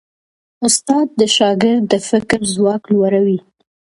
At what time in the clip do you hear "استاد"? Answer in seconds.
0.65-1.07